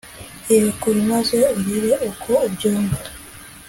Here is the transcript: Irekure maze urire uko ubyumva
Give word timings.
Irekure 0.53 0.99
maze 1.11 1.37
urire 1.57 1.93
uko 2.09 2.31
ubyumva 2.47 2.99